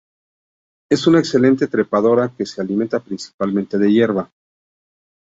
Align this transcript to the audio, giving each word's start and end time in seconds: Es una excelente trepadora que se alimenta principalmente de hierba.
Es 0.89 1.05
una 1.05 1.19
excelente 1.19 1.67
trepadora 1.67 2.33
que 2.35 2.43
se 2.43 2.59
alimenta 2.59 2.99
principalmente 2.99 3.77
de 3.77 3.91
hierba. 3.91 4.31